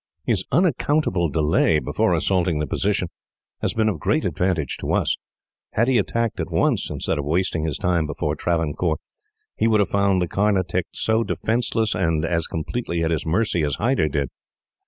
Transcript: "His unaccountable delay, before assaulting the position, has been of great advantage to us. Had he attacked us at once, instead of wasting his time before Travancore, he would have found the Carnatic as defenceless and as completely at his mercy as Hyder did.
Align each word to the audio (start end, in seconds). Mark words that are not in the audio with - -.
"His 0.25 0.45
unaccountable 0.51 1.29
delay, 1.29 1.77
before 1.77 2.15
assaulting 2.15 2.57
the 2.57 2.65
position, 2.65 3.09
has 3.61 3.75
been 3.75 3.87
of 3.87 3.99
great 3.99 4.25
advantage 4.25 4.77
to 4.79 4.93
us. 4.93 5.15
Had 5.73 5.87
he 5.87 5.99
attacked 5.99 6.39
us 6.39 6.47
at 6.47 6.51
once, 6.51 6.89
instead 6.89 7.19
of 7.19 7.25
wasting 7.25 7.65
his 7.65 7.77
time 7.77 8.07
before 8.07 8.35
Travancore, 8.35 8.97
he 9.55 9.67
would 9.67 9.79
have 9.79 9.89
found 9.89 10.19
the 10.19 10.27
Carnatic 10.27 10.87
as 10.91 11.07
defenceless 11.27 11.93
and 11.93 12.25
as 12.25 12.47
completely 12.47 13.03
at 13.03 13.11
his 13.11 13.27
mercy 13.27 13.61
as 13.61 13.75
Hyder 13.75 14.07
did. 14.07 14.29